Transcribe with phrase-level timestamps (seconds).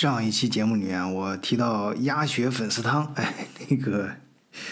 [0.00, 3.34] 上一期节目里面，我提到鸭血粉丝汤，哎，
[3.68, 4.08] 那个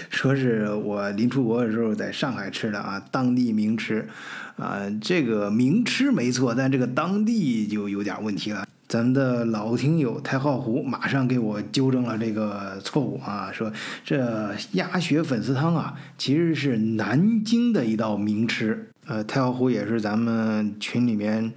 [0.09, 4.09] 说是我临出国的时候在上海吃的啊，当地名吃，
[4.55, 8.65] 啊，这个名吃没错，但这个当地就有点问题了。
[8.87, 13.73] 咱们的老听友太浩湖马上给我纠正了这个错误啊，说
[14.05, 18.91] 这鸭血粉丝汤啊，其实是南京的一道名吃。
[19.09, 21.53] 呃，太浩湖也是咱们群里面。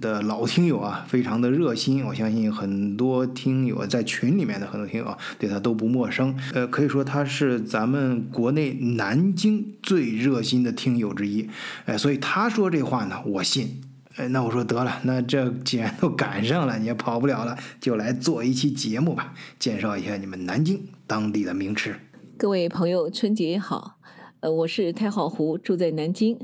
[0.00, 6.36] 的老听友啊，非常的热心，我相信很多听友在群里面的很多听友，对他都不陌生。
[6.54, 11.48] 呃，可以说他是咱们国内南京最热心的听友之一。
[11.86, 13.80] 哎，所以他说这话呢，我信。
[14.16, 21.96] 哎，那我说得了，那这既然都赶上了，你也跑不了了，就来做一期节目吧，介绍一下你们南京当地的名吃。
[22.36, 23.98] 各位朋友，春节好。
[24.40, 26.36] 呃，我是太浩湖，住在南京。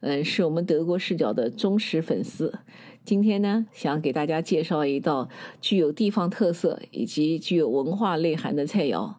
[0.00, 2.60] 嗯，是我们德国视角的忠实粉丝。
[3.06, 5.28] 今天呢，想给大家介绍一道
[5.60, 9.14] 具有地方特色以及具有文化内涵的菜肴。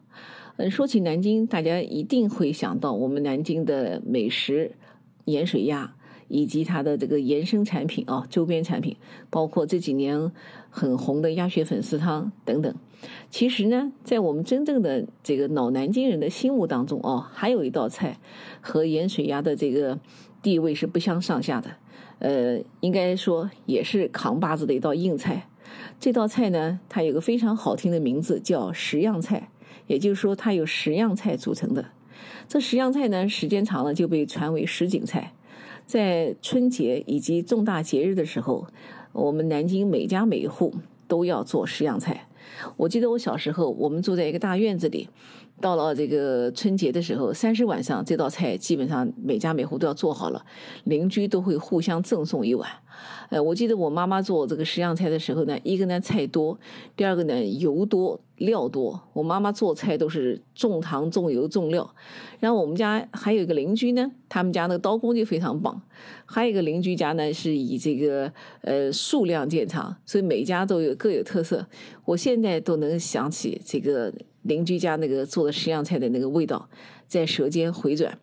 [0.58, 4.72] 嗯，说起南京，大家一定会想到我们南京的美食——
[5.24, 5.94] 盐水鸭。
[6.30, 8.94] 以及它的这个延伸产品啊，周边产品，
[9.30, 10.30] 包括这几年
[10.68, 12.74] 很红的鸭血粉丝汤等等。
[13.30, 18.18] 其实呢，在我们真正的这个老南京人的心目当中哦，还有一道菜
[18.60, 19.98] 和盐水鸭的这个
[20.42, 21.70] 地位是不相上下的。
[22.20, 25.48] 呃，应该说也是扛把子的一道硬菜。
[26.00, 29.50] 这道菜呢，它有个非常好听的名字，叫十样菜，
[29.86, 31.84] 也就是说它有十样菜组成的。
[32.48, 35.32] 这十样菜呢，时间长了就被传为什锦菜。
[35.86, 38.66] 在春节以及重大节日的时候，
[39.12, 40.74] 我们南京每家每户
[41.06, 42.26] 都要做十样菜。
[42.76, 45.08] 我记得我小时候，我们住在一个大院子里，
[45.60, 50.44] 到了这个春节的时候，三十晚上这道菜基本上每家每户都要做好了，
[50.84, 52.68] 邻居都会互相赠送一碗。
[53.30, 56.58] 呃，我记得我妈妈做这个十样菜的时候呢，一个呢菜多，
[56.96, 59.00] 第二个呢油多料多。
[59.12, 61.88] 我妈妈做菜都是重糖重油重料。
[62.40, 65.80] 然后我们家还有一个邻居呢，他们家那个刀工就非常棒。
[66.24, 71.66] 还有一个邻居家呢是以这个呃数量见长，所以每家都有各有特色。
[72.04, 74.12] 我现在都能想起这个
[74.48, 76.68] 邻居家那个做的十样菜的那个味道，
[77.06, 78.18] 在舌尖回转。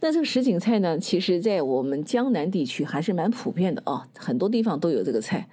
[0.00, 5.48] 那这个什锦菜呢，其实在我们江南地区还是蛮普遍的啊，很多地方都有这个菜。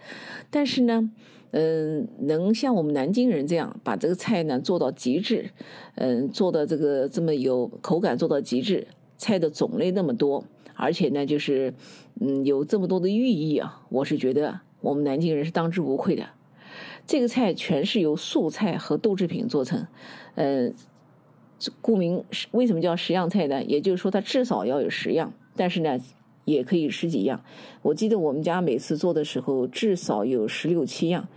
[0.50, 1.12] 但是呢，
[1.52, 5.52] 嗯，能像我们南京人这样把这个菜呢做到极致，
[5.96, 8.88] 嗯，做的这个这么有口感做到极致，
[9.18, 10.44] 菜的种类那么多，
[10.74, 11.74] 而且呢，就是
[12.20, 16.26] 嗯有这么多的寓意啊，我是觉得我们南京人是当之无愧的。
[17.06, 19.88] 这个菜全是由素菜和豆制品做成，
[20.36, 20.74] 嗯。
[21.82, 23.64] 顾名为什么叫十样菜呢？
[23.64, 26.00] 也就是说，它至少要有十样，但是呢，
[26.46, 27.44] 也可以十几样。
[27.82, 31.28] 我记得我们家每次做的时候，至少有十六七样。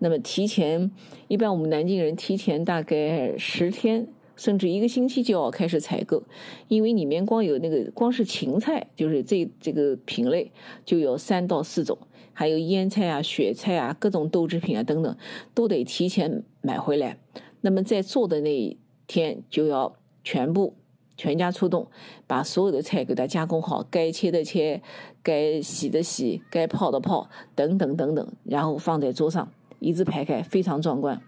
[0.00, 0.90] 那么提前，
[1.28, 6.24] 一般我们南京人提前大概十天甚至一个星期就要开始采购，
[6.66, 10.50] 因为里面光有那个光是芹菜，就是这这个品类
[10.84, 11.96] 就有三到四种，
[12.38, 15.16] 还有腌菜啊、雪菜啊、各种豆制品啊等等，
[15.52, 17.18] 都得提前买回来。
[17.62, 18.78] 那么在做的那一。
[19.10, 20.74] 天就要全部
[21.16, 21.88] 全家出动，
[22.26, 24.82] 把所有的菜给它加工好，该切的切，
[25.22, 31.22] 该洗的洗，该泡的泡，等等等等，然后放在桌上一字排开，非常壮观。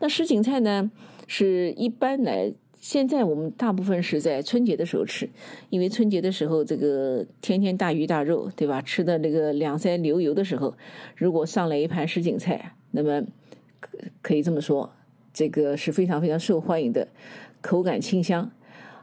[0.00, 0.90] 那什锦菜呢，
[1.28, 2.52] 是一般来，
[2.84, 5.26] 现在我们大部分是在春节的时候吃，
[5.70, 8.82] 因为春节的时候这个天天大鱼大肉，对吧？
[8.82, 10.74] 吃的那个两腮流油的时候，
[11.16, 13.22] 如果上来一盘什锦菜，那么
[13.80, 14.92] 可可以这么说。
[15.32, 17.08] 这个是非常非常受欢迎的，
[17.62, 18.52] 口感清香，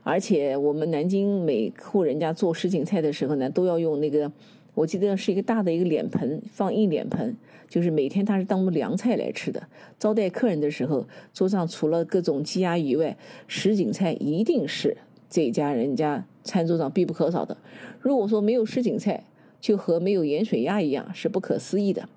[0.04, 4.32] 而且我们南京每户人家做什锦菜的时候呢，都要用那个，
[4.76, 7.36] 我记得是一个大的一个脸盆，放一脸盆，
[7.72, 9.64] 就是每天它是当做凉菜来吃的。
[9.98, 13.16] 招待客人的时候，桌上除了各种鸡鸭鱼外，
[13.48, 14.98] 什锦菜一定是
[15.30, 17.56] 这家人家餐桌上必不可少的。
[18.02, 19.24] 如果说没有什锦菜，
[19.62, 22.10] 就和没有盐水鸭一样，是不可思议的。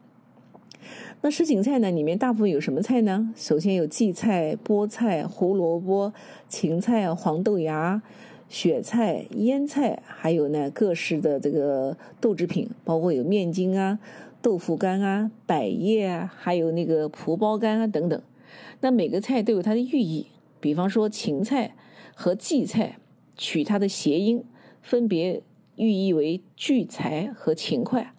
[1.21, 1.89] 那什锦菜呢？
[1.93, 3.33] 里面大部分有什么菜呢？
[3.37, 6.13] 首先有荠菜、菠菜、胡萝卜、
[6.49, 8.03] 芹菜、黄豆芽、
[8.51, 13.99] 雪菜、腌菜，还有呢各式的这个豆制品，包括有面筋啊、
[14.45, 18.23] 豆腐干啊、百叶啊，还有那个蒲包干啊等等。
[18.83, 20.27] 那每个菜都有它的寓意，
[20.61, 21.75] 比方说芹菜
[22.15, 22.99] 和荠菜
[23.39, 24.45] 取它的谐音，
[24.83, 25.43] 分别
[25.77, 28.13] 寓意为聚财和勤快。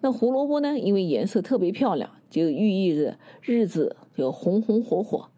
[0.00, 0.78] 那胡萝卜呢？
[0.78, 2.08] 因为颜色特别漂亮。
[2.30, 5.28] 就寓意着日子就红红火火，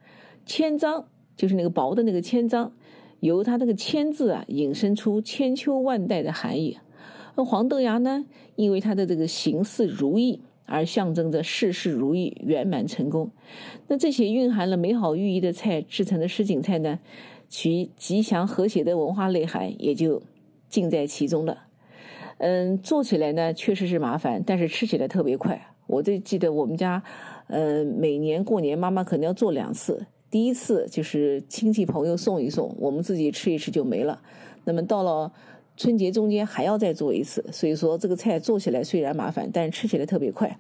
[0.47, 1.07] 千张
[1.37, 2.73] 就是那个薄的那个千张，
[3.19, 6.79] 由它那个千字啊引申出千秋万代的含义。
[7.39, 8.25] 那黄豆芽呢，
[8.57, 13.31] 因为它的这个形似如意而象征着事事如意、圆满成功。
[13.87, 16.99] 那这些蕴含了美好寓意的菜制成的什锦菜呢，
[17.49, 20.21] 其吉祥和谐的文化内涵也就
[20.69, 21.57] 尽在其中了。
[22.39, 25.65] 嗯，做起来呢确实是麻烦，但是吃起来特别快。
[25.87, 27.01] 我就记得我们家，
[27.47, 34.21] 呃，每年过年妈妈可能要做两次，第一次就是亲戚朋友送一送，我们自己吃一吃就没了。
[34.65, 35.33] 那么到了
[35.79, 40.59] 春节中间还要再做一次，所以说这个菜做起来虽然麻烦，但是吃起来特别快。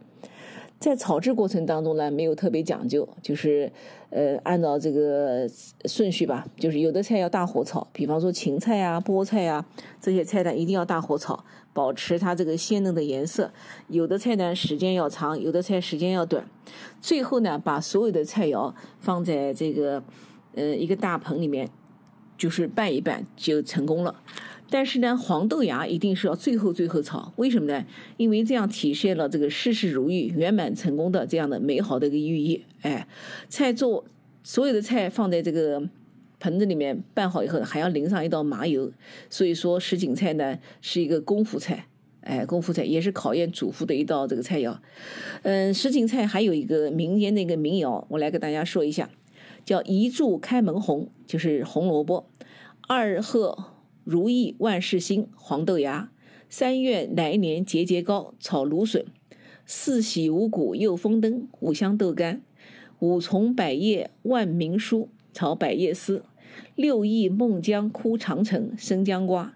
[0.78, 3.72] 在炒制过程当中呢，没有特别讲究，就是
[4.10, 5.44] 呃按照这个
[5.86, 9.66] 顺序吧，就是有的菜要大火炒，比方说芹菜啊、菠菜啊
[10.00, 13.50] 这些菜呢一定要大火炒，保持它这个鲜嫩的颜色。
[13.88, 16.48] 有的菜呢时间要长，有的菜时间要短。
[17.00, 20.00] 最后呢，把所有的菜肴放在这个
[20.54, 21.68] 呃一个大盆里面，
[22.36, 24.14] 就是拌一拌就成功了。
[24.70, 27.86] 但是呢，黄豆芽一定是要最后最后炒，为什么呢？
[28.18, 32.64] 因为这样体现了这个事事如意、圆满成功的这样的美好的一个寓意。
[32.82, 33.08] 哎，
[33.48, 34.04] 菜做
[34.42, 35.82] 所有的菜放在这个
[36.38, 38.92] 盆子里面拌好以后，还要淋上一道麻油，
[39.30, 41.86] 所以说什锦菜呢是一个功夫菜，
[42.20, 44.76] 哎，功夫菜也是考验主妇的一道这个菜肴。
[45.44, 49.08] 嗯，什锦菜还有一个民间的一个民谣，我来给大家说一下，
[49.64, 52.28] 叫一柱开门红，就是红萝卜，
[52.86, 53.77] 二贺。
[54.08, 56.08] 如意万事兴，黄豆芽；
[56.48, 59.02] 三月来年节节高，炒芦笋；
[59.66, 62.40] 四喜五谷又丰登，五香豆干；
[63.00, 66.22] 五重百叶万民书，炒百叶丝；
[66.74, 69.52] 六艺孟姜哭长城，生姜瓜；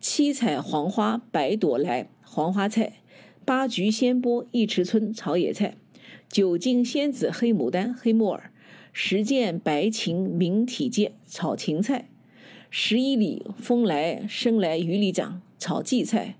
[0.00, 2.94] 七彩黄花百朵来，黄花菜；
[3.44, 5.74] 八菊鲜波一池春，炒野菜；
[6.30, 8.44] 九金仙子黑牡丹，黑木耳；
[8.94, 12.09] 十件白芹明体健，炒芹菜。
[12.72, 16.36] 十一里风来，生来雨里长，炒荠菜；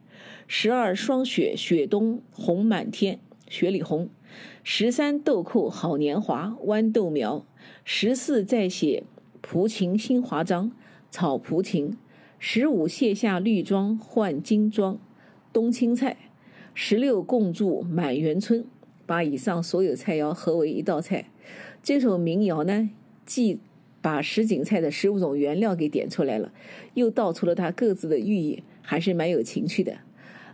[0.46, 3.18] 十二霜雪，雪冬红满天，
[3.48, 4.06] 雪里红；
[4.62, 7.44] 十三豆蔻好年华，豌豆苗；
[7.84, 9.02] 十四再写
[9.40, 10.70] 蒲芹新华章，
[11.10, 11.96] 炒蒲芹；
[12.38, 15.00] 十五卸下绿装换金装，
[15.52, 16.14] 冬青菜；
[16.74, 18.64] 十六共筑满园春，
[19.04, 21.28] 把以上所有菜肴合为一道菜。
[21.82, 22.88] 这首民谣呢，
[23.26, 23.58] 既
[24.02, 26.52] 把什锦菜的十五种原料给点出来了，
[26.94, 29.96] 又道出了它各自的寓意，还是蛮有情趣的。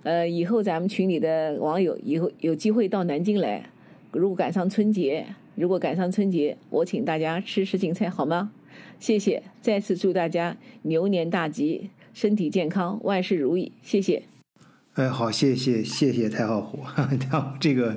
[0.03, 3.71] 呃，以后咱们群里的网友以后有机会到南京来，
[4.13, 8.53] 如果赶上春节，如果赶上春节，我请大家吃什锦菜好吗？
[9.01, 13.73] 谢谢，再次祝大家牛年大吉，身体健康，万事如意。
[13.83, 14.23] 谢谢。
[14.97, 16.83] 哎，好，谢谢谢谢太浩虎，
[17.61, 17.95] 这个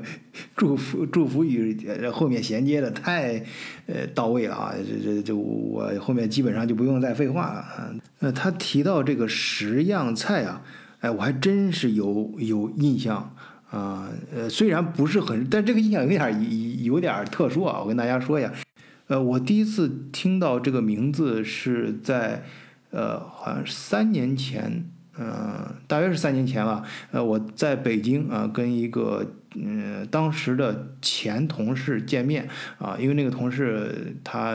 [0.54, 3.42] 祝福祝福语后面衔接的太
[3.86, 4.74] 呃到位了啊！
[4.86, 7.90] 这这这我后面基本上就不用再废话了啊。
[8.19, 10.62] 呃，他提到这个十样菜啊，
[11.00, 13.34] 哎，我还真是有有印象
[13.72, 14.10] 啊。
[14.36, 17.80] 呃，虽然不是很，但这个印象有点有点特殊啊。
[17.80, 18.52] 我跟大家说一下，
[19.07, 22.44] 呃，我第一次听到这个名字是在
[22.92, 24.84] 呃，好像三年前。
[25.21, 26.81] 嗯，大约是三年前了。
[27.12, 34.54] 呃，我在北京啊，跟一个嗯当时的前同事见面啊，因为那个同事他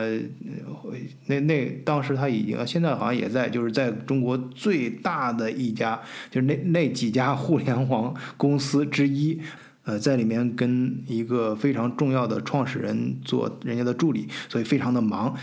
[1.27, 6.01] 那那当时他已经现在好像也在，就是在中国最大的一家，
[6.31, 9.39] 就是那那几家互联网公司之一，
[9.83, 15.35] 呃，在里面跟一个非常重要的创始人做人家的助理，所以非常的忙。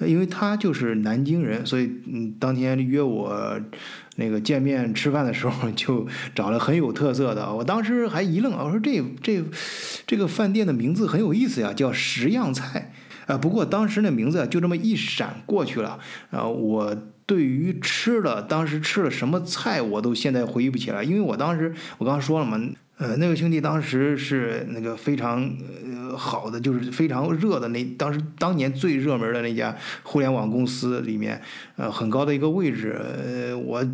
[0.00, 3.60] 因为他就是南京人，所以嗯，当天约我
[4.16, 7.52] 那个见面吃饭的时候， 就找了很有特色的。
[7.52, 9.42] 我当时还一愣，我说这这
[10.06, 12.92] 这个饭店的名字很有意思呀，叫十样菜。
[13.26, 15.98] 啊，不过当时那名字就这么一闪过去了。
[16.30, 22.58] 啊，我对于吃的当时吃了什么菜，我都现在回忆不起来，因为我当时我刚刚说了嘛。
[22.98, 25.48] 呃，那个兄弟当时是那个非常
[25.86, 31.40] 呃好的，就是非常热的那当时当年最热门的那家互联网公司里面，
[31.76, 33.00] 呃，很高的一个位置。
[33.00, 33.86] 呃，我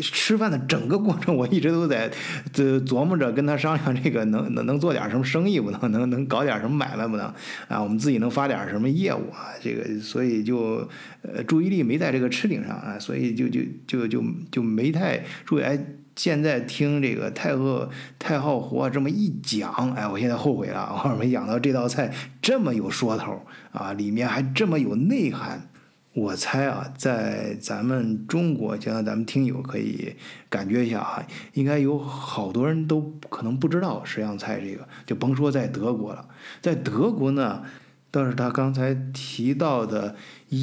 [0.00, 2.08] 吃饭的整个过程，我一直都在
[2.52, 7.26] 这琢磨着跟他商量这个能能能做点什么生意不能能能搞点什么买卖不能
[7.66, 7.82] 啊？
[7.82, 9.50] 我们自己能发点什么业务啊？
[9.60, 10.88] 这个所以就
[11.22, 15.84] 呃注意力没在这个吃顶上啊，所以就就就就就没太注意哎。
[16.16, 23.40] 现在听这个太后太后活这么一讲，哎，我现在后悔了，我没想到这道菜这么有说头
[23.72, 25.68] 啊，里面还这么有内涵。
[26.12, 30.14] 我猜啊，在咱们中国，将来咱们听友可以
[30.48, 36.28] 感觉一下啊，应该有好多人都可能不知道十样菜这个，就甭说在德国了，
[36.60, 37.64] 在德国呢，
[38.12, 40.14] 倒是他刚才提到的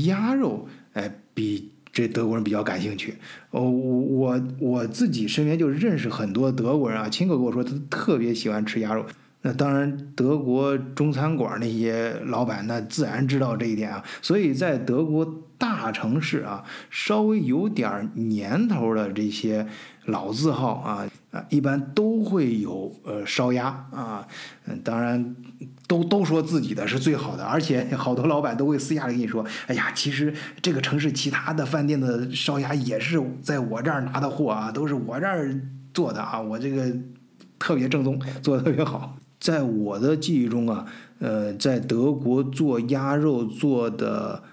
[0.05, 1.73] 鸭肉，哎，比。
[1.91, 3.15] 这德国人比较感兴趣，
[3.49, 9.05] 哦，我我我自己身边就认识很多德国人啊，亲口跟我说他特别喜欢吃鸭肉，
[9.41, 19.67] 那当然，德国中餐馆那些老板那自然知道这一点啊，所以在德国大城市啊，稍微有点年头的这些
[20.05, 24.27] 老字号啊啊，一般都会有呃烧鸭啊，
[24.65, 25.35] 嗯，当然
[25.91, 35.53] 都都说自己的是最好的，而且 好多老板都会私下里跟你说，哎呀，其实这个城市其他的饭店的烧鸭也是在我这儿拿的货啊，都是我这儿
[35.93, 36.89] 做的啊，我这个
[37.59, 39.17] 特别正宗，做的特别好。
[39.37, 40.85] 在我的记忆中啊，
[41.19, 44.43] 呃，在德国做鸭肉做的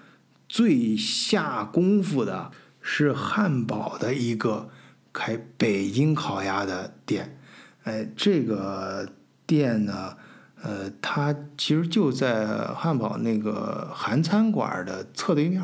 [0.49, 4.67] 最下功夫的是汉堡的一个
[5.13, 7.37] 开北京烤鸭的店，
[7.85, 9.07] 哎，这个
[9.47, 10.17] 店呢，
[10.61, 15.61] 呃，它其实就在汉堡那个韩餐馆的侧对面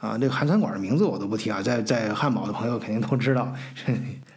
[0.00, 3.52] 啊，那个韩餐馆的名字我都不提啊，在在汉堡的朋友肯定都知道。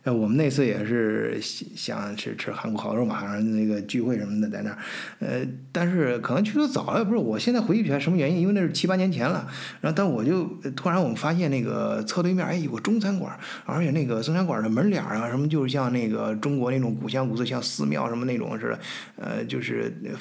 [0.03, 4.77] 呃，我们那次也是想吃吃韩国烤肉嘛，然后那个聚会什么的在那儿，
[5.19, 9.47] 呃，但是可能去的早了，不是，我现在回忆起来什么原因，因为那是七八年前了。
[9.79, 10.43] 然后，但我就
[10.75, 13.33] 突然我们发现那个侧对面，哎，有个中餐馆，
[13.65, 18.79] 而且那个中餐馆的门脸啊，什么就是像那个中国那种古香古色，像寺庙什么那种似的，
[19.15, 20.11] 呃，就是呃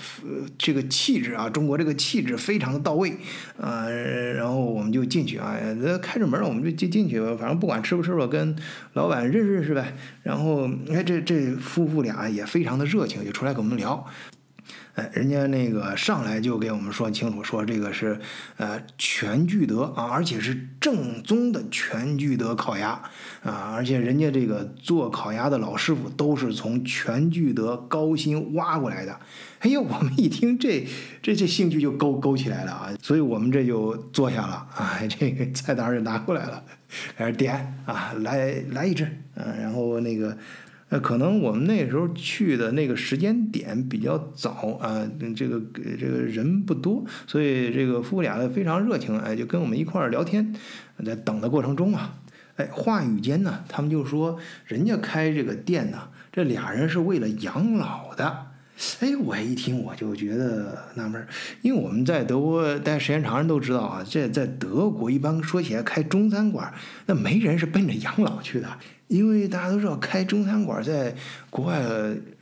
[0.57, 3.13] 这个气质啊，中国这个气质非常的到位，
[3.57, 5.57] 呃，然后我们就进去啊，
[6.01, 8.55] 开着门我们就进进去，反正不管吃不吃吧，跟
[8.93, 9.72] 老板认识认识。
[9.73, 14.07] 是呗，然后哎，这这夫妇俩也非常的热情，就出来跟我们聊。
[14.95, 18.21] 哎，人家那个上来就给我们说清楚，说这个是
[18.59, 22.91] 呃全聚德啊，而且是正宗的全聚德烤鸭
[23.43, 29.19] 啊，而且人家这个做烤鸭的老师傅都是从全聚德高薪挖过来的。
[29.61, 30.87] 哎呦，我们一听这
[31.23, 36.63] 这这兴趣就勾勾起来了啊，所以我们这就坐下了啊，这个菜单就拿过来了，
[37.17, 40.37] 开始点啊，来来一只，嗯，然后那个。
[40.89, 45.59] 呃，可能我们那时候去的那个时间点比较早啊，这个
[45.99, 50.55] 这个人不多，所以这个夫妇俩呢非常热情，哎，就跟我们一块儿聊天，
[51.03, 52.19] 在等的过程中啊，
[52.57, 58.49] 哎，话语间呢，他们就说人家开这个店呢，这俩人是为了养老的，
[59.01, 61.25] 哎，我一听我就觉得纳闷，
[61.61, 66.73] 因为我们在德国待时间长，人都知道啊，这在德国一般说起来开中餐馆，
[67.07, 68.69] 那没人是奔着养老去的。
[69.09, 71.15] 因为大家都知道，开中餐馆在
[71.51, 71.83] 国外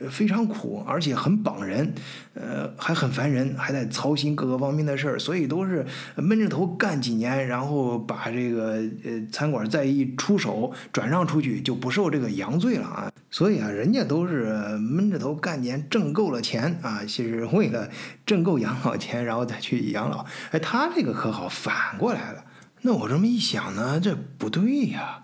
[0.09, 1.93] 非常苦，而且很绑人，
[2.35, 13.11] 呃，还很烦人，还得操心各个方面的事儿，所以都是闷着头干几年，然后把这个呃餐馆再一出手转让出去，就不受这个洋罪了啊。
[13.33, 17.89] 所以啊，人家都是闷着头干年，挣够了钱啊，其实为了
[18.25, 20.25] 挣够养老钱，然后再去养老。
[20.53, 22.45] 哎，他这个可好，反过来了。
[22.83, 25.23] 那我这么一想呢，这不对呀。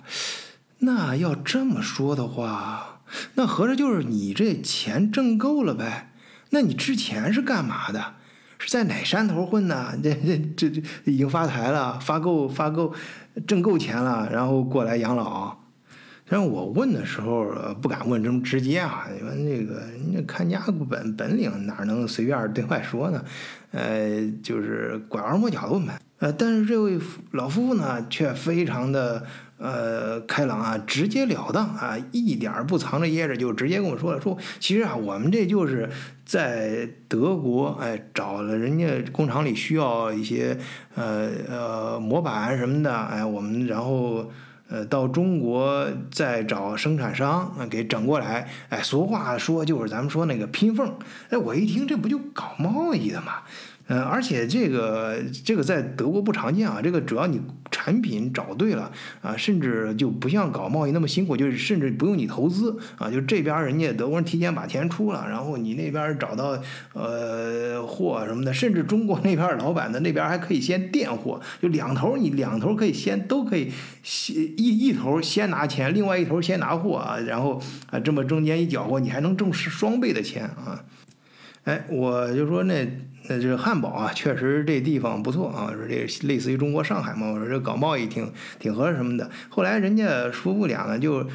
[0.80, 3.00] 那要这么说的话，
[3.34, 6.12] 那合着就是你这钱挣够了呗？
[6.50, 8.14] 那你之前是干嘛的？
[8.58, 9.92] 是在哪山头混呢？
[10.02, 12.94] 这这这这已经发财了，发够发够，
[13.46, 15.56] 挣够钱了，然后过来养老。
[16.26, 17.46] 然后我问的时候
[17.80, 23.24] 不敢问这么直接啊，因为那个人家看家本本领哪能随便对外说呢？
[23.72, 25.98] 呃，就是拐弯抹角的问呗。
[26.18, 26.98] 呃，但是这位
[27.32, 29.24] 老夫妇呢，却非常的。
[29.58, 35.88] 呃，开朗啊，直截了当啊，一点不藏着掖着，就直接跟我说了，说其实啊，我们这就是
[36.26, 40.58] 在德国，哎，找了人家工厂里需要一些
[40.94, 44.30] 呃呃模板什么的，哎，我们然后
[44.68, 50.98] 呃到中国再找生产商给整过来，哎，俗话说就是咱们说那个拼缝，
[51.30, 53.36] 哎，我一听这不就搞贸易的嘛。
[53.88, 56.80] 嗯，而且这个这个在德国不常见啊。
[56.82, 57.40] 这个主要你
[57.70, 58.90] 产品找对了
[59.22, 66.60] 啊，甚至就不像搞贸易那么辛苦，就是甚至不用你投资啊，就这边人家德国人提前把钱出了，然后你那边找到
[66.94, 73.70] 呃货什么的，甚至中国那边老板的那边还可以先垫货，就两头你两头可以先都可以
[74.02, 80.82] 先一一头先拿钱，另外一头先拿货啊，然后啊这么中间一搅和，你还能挣双倍的钱啊。
[81.66, 82.88] 哎，我就说那。
[83.28, 89.28] 那这汉堡啊，确实这地方不错啊，说这类似于中国上海嘛，我说这搞贸易挺挺合适什么的。
[89.48, 91.26] 后来人家夫妇俩呢，就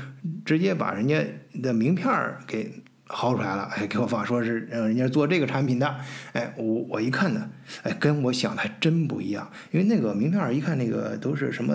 [0.45, 1.21] 直接把人家
[1.61, 5.97] 的名片儿给薅出来了，哎，给我发说是让人家做这个产品的。
[6.31, 7.49] 哎，我我一看呢，
[7.83, 11.73] 哎，跟我想的还真不一样，因为那个名片儿一看那个都是什么。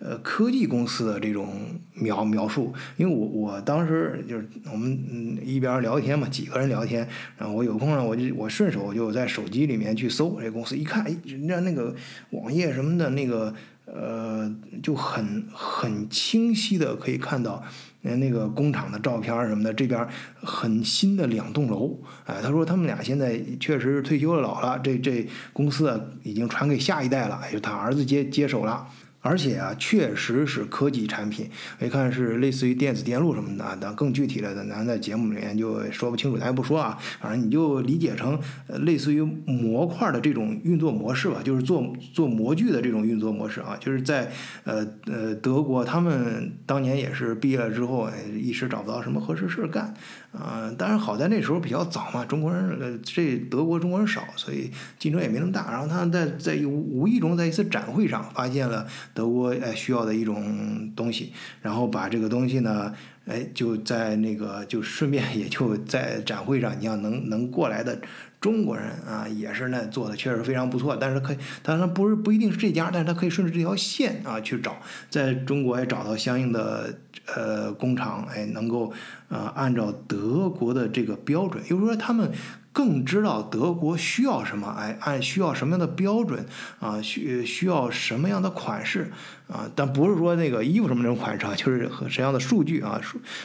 [0.00, 1.48] 呃，科技公司的这种
[1.94, 11.92] 描描述，因为我我当时就是我们一边聊天嘛，几个人聊天，然后我有空呢，我就我顺手就在手机里面去搜这公司，一看，人家那个
[12.30, 13.52] 网页什么的，那个
[13.86, 17.60] 呃，就很很清晰的可以看到，
[18.02, 28.86] 那个工厂的照片什么的，这边很新的两栋楼，哎，他说他们俩现在确实是退休了老了，这这公司啊已经传给下一代了，就他儿子接接手了。
[29.20, 33.78] 而且啊，确实是科技产品，一看是类似于电子电路什么的。
[33.80, 36.98] 但更具体的，咱在节目里面就说不清楚，咱也不说啊。
[37.20, 38.38] 反正你就理解成
[38.84, 43.76] 类似于模块的这种运作模式吧，就是做做模具的这种运作模式啊。
[43.80, 44.30] 就是在
[44.64, 49.92] 呃呃德国，他们当年也是毕业了之后，一时找不到什么合适事儿干。
[50.30, 55.70] 啊，当然好在那时候比较早嘛，中国人呃，这德国中国人少，所以竞争也没那么大。
[55.70, 61.32] 然后他在在无意中在一次展会上发现了德国哎需要的一种东西，
[61.62, 62.94] 然后把这个东西呢，
[63.26, 67.98] 哎就在那个就顺便也就在展会上，你要能能过来的
[68.38, 70.94] 中国人啊，也是那做的确实非常不错。
[70.94, 74.76] 但是可以，当然不是不一定是这家，但是他可以顺着这条线啊去找，
[75.08, 76.98] 在中国也找到相应的。
[77.34, 78.92] 呃，工厂哎，能够
[79.28, 82.30] 呃按照德国的这个标准，也就是说他们。
[82.70, 86.46] 更知道德国需要什么，哎，按需要什么样的标准
[86.78, 89.10] 啊，需需要什么样的款式
[89.48, 93.00] 啊，但不是说那个衣服什么那种款式啊，就是和什么样的数据啊，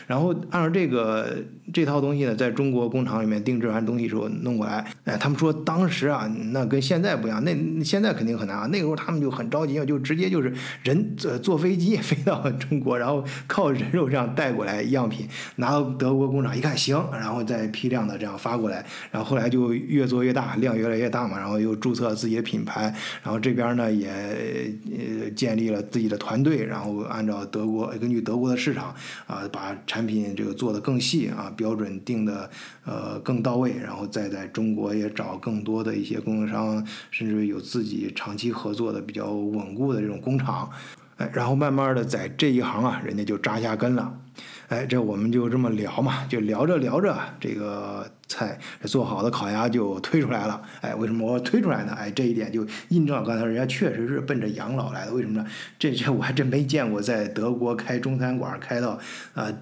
[0.06, 1.38] 然后按照这个
[1.74, 10.54] 这套东西呢，在中国工厂里面定制完东西之后弄过来，哎，他们说当时啊，那跟现在不一样，那现在肯定很难啊，那个时候他们就很着急，就直接就是
[10.84, 19.34] 人坐坐飞机 飞到中国，然后靠人肉这样带过来样品，拿到德国工厂一看行，然后再批量的这样发过来，然后。
[19.34, 28.94] 后来就越做越大，量越来越大嘛，然后又注册自己的品牌，然后这边呢也呃建立了自己的团队，然后按照德国根据德国的市场
[29.26, 32.50] 啊，把产品这个做得更细啊，标准定的
[32.84, 40.70] 呃更到位，然后再在中国也找更多的一些供应商，甚至有自己长期合作的比较稳固的这种工厂，
[41.16, 44.20] 哎，然后慢慢的在这一行啊，人家就扎下根了。
[44.68, 50.60] 哎，这我们就这么聊嘛，就聊着聊着，这个菜做好的烤鸭就推出来了。
[50.82, 51.94] 哎，为什么我推出来呢？
[51.94, 55.14] 哎，这一点就印证了刚才人家确实是奔着养老来的。
[55.14, 55.48] 为什么呢？
[55.78, 58.98] 这这我还真没见过在德国开中餐馆开到
[59.36, 59.54] 啊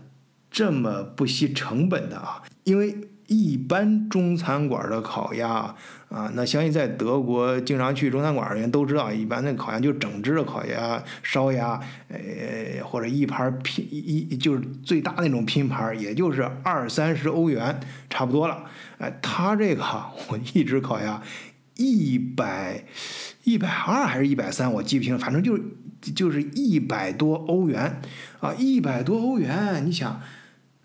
[0.51, 2.95] 这么不惜成本的啊，因为。
[3.27, 5.73] 一般中餐馆的烤鸭
[6.09, 18.65] 啊，那相信在德国经常去中餐馆的人都知道，一般那烤鸭就整只的烤鸭、烧鸭，呃，或者一盘拼一就是最大那种拼盘，也就是二三十欧元，差不多了。
[18.97, 19.81] 哎，他这个
[20.27, 21.21] 我一只烤鸭
[21.77, 22.83] 一百
[23.45, 25.63] 一百二还是一百三，我记不清，反正就是
[26.13, 28.01] 就是一百多欧元
[28.41, 30.21] 啊，一百多欧元，你想。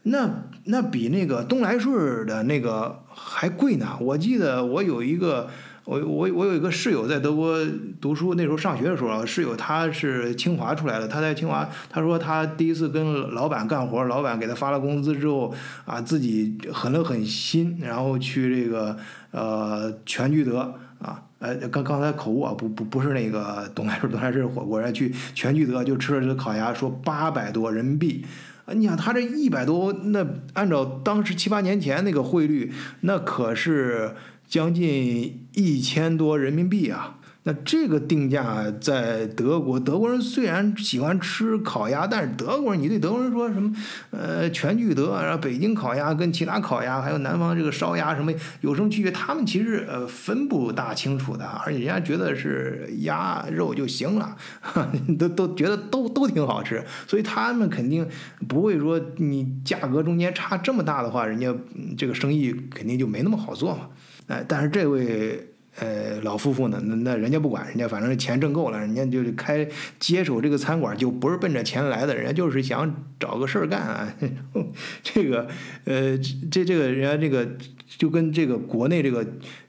[0.09, 3.97] 那那比那个东来顺的那个还贵呢。
[4.01, 5.49] 我记得我有一个
[5.85, 7.59] 我我我有一个室友在德国
[8.01, 15.53] 读书，那时候上学的时候，室友他是清华出来的，他在清华，他说他第一次跟老板干活，老板给他发了工资之后
[15.85, 18.97] 啊，自己狠了狠心，然后去这个
[19.33, 28.25] 呃全聚德啊，呃刚刚才口误啊，不不不是那个东来顺，东来顺火锅，然后去全聚德就吃了这个烤鸭，说八百多人民币。
[28.67, 34.15] 啊，你想他这一百多，那按照当时七八年前那个汇率，那可是
[34.47, 37.19] 将近一千多人民币啊。
[37.49, 43.73] 那这个定价在德国，德国人虽然喜欢吃烤鸭，但是德国人，你对德国人说什么？
[44.11, 48.33] 呃，全聚德，然后北京烤鸭跟其他烤鸭，还有南方这个烧鸭什么
[48.63, 49.13] 有什么区别？
[49.13, 54.37] 他们其实呃分不大清楚的，而且人家觉得是鸭肉就行了，
[55.17, 58.05] 都都觉得都都挺好吃，所以他们肯定
[58.49, 61.55] 不会说你价格中间差这么大的话，人家
[61.97, 63.89] 这个生意肯定就没那么好做嘛。
[64.27, 65.53] 哎，但是这位。
[65.79, 66.81] 呃，老夫妇呢？
[66.85, 74.15] 那那人家不管，人家反正钱挣够了，人家就开接手这个餐馆，就不是奔着钱来的，人家就是想找个事儿干啊。
[75.03, 75.49] 这个，
[75.85, 76.19] 呃，
[76.51, 77.49] 这这个人家这个
[77.87, 79.27] 就跟这个国内这个。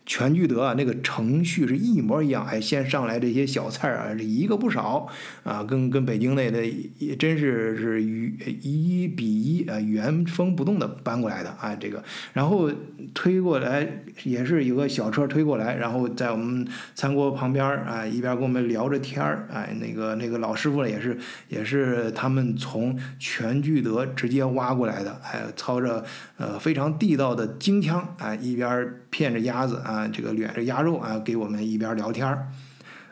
[0.08, 5.08] 全聚德啊，那个程序是一模一样，哎，先上来这些小菜啊，一个不少
[5.44, 6.66] 啊，跟跟北京那的
[6.98, 12.72] 也真是是一比一啊，原封不动的搬过来的啊，这个，然后
[13.14, 13.86] 推过来
[14.24, 16.66] 也是有个小车推过来，然后在我们
[16.96, 21.18] 餐锅旁边啊，一边跟我们聊着天儿，哎，那个那个老师傅，也是
[21.50, 26.06] 也是他们从全聚德直接挖过来的，哎，操着
[26.38, 30.08] 呃非常地道的京腔，啊，一边骗着鸭子啊。
[30.08, 32.48] 这个卷着鸭肉啊，给我们一边聊天儿。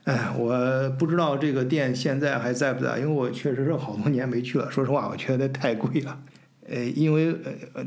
[0.06, 4.70] 哎，我不知道这个店现在还在不在，因为我确实是好多年没去了。
[4.70, 6.20] 说实话，我觉得太贵了。
[6.68, 7.86] 呃，因为呃呃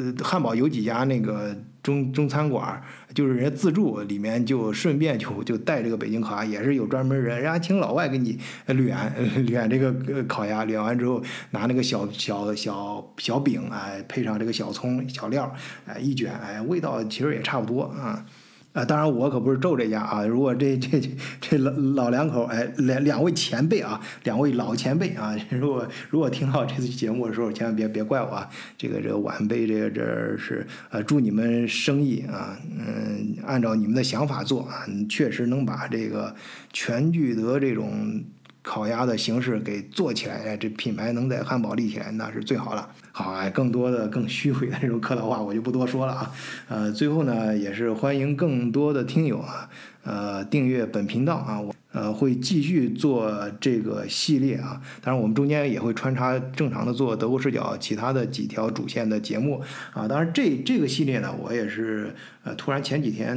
[0.00, 2.82] 呃，汉堡有几家那个中中餐馆，
[3.14, 15.54] 就是人家自助，里面就顺便就就带这个北京烤鸭，也是有专门人，人家请老外给你卷卷这个烤鸭，卷完之后拿那个小小小小饼，哎，配上这个小葱小料，
[15.86, 18.24] 哎，一卷，哎，味道其实也差不多啊。
[18.72, 20.24] 啊，当然我可不是咒这家啊！
[20.24, 21.00] 如果这这
[21.40, 28.48] 这老老两口哎，两两位前辈啊，两位老前辈啊， 如果如果听到这次节目的时候，千万别别怪我啊！
[28.78, 36.34] 这个这个晚辈，这个这是呃，祝你们生意啊，嗯，按照你们的想法做啊，确实能把这个
[36.72, 38.22] 全聚德这种。
[38.62, 42.88] 烤鸭的形式给做起来，这品牌能在汉堡立起来，那是最好了。
[43.12, 46.30] 好，哎，更多的更虚伪的这种客套话，我就不多说了啊。
[46.68, 49.68] 呃，最后呢，也是欢迎更多的听友啊，
[50.04, 54.80] 呃，订阅本频道啊，我呃会继续做这个系列啊。
[55.02, 59.60] 当然，我们中间也会穿插正常的做德国视角其他的几条主线的节目
[59.92, 60.06] 啊。
[60.06, 63.36] 当然，这这个系列呢，我也是呃突然前几天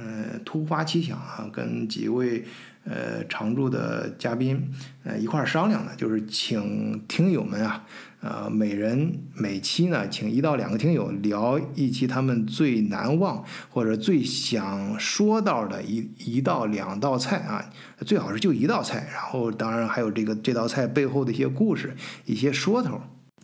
[0.00, 2.44] 嗯突发奇想啊，跟几位。
[2.84, 4.70] 呃，常驻的嘉宾，
[5.04, 7.84] 呃，一块儿商量的，就是请听友们啊，
[8.20, 17.64] 呃，每人每期呢，请一到两个听友聊一期他们最难忘或者最想说到的一一道两道菜啊，
[18.04, 23.00] 最好是就一道菜，然后当然还有这个这道菜背后的一些故事、一些说头。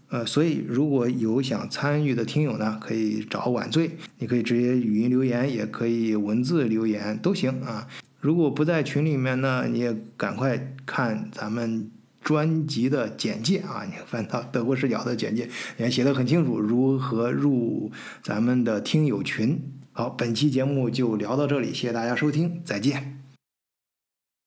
[0.09, 7.87] 呃，所以如果有想参与的听友呢，可以找晚醉，你可以直接语音留言，也可以文字留言都行啊。
[8.21, 11.91] 如果不在群里面呢，你也赶快看咱们
[12.23, 13.85] 专辑的简介啊！
[13.87, 19.61] 你翻到德国视角的简介，也写的很清楚，如何入咱们的听友群。
[19.93, 23.16] 好，本期节目就聊到这里，谢谢大家收听，再见。